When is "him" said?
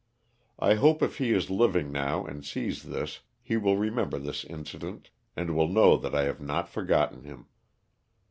7.23-7.45